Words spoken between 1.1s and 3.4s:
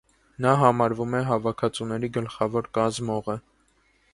է հավաքածուների գլխավոր կազմողը։